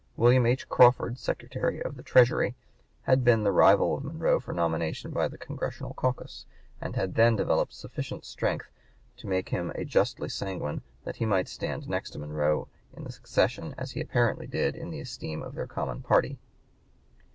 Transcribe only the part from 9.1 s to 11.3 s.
(p. 149) to make him justly sanguine that he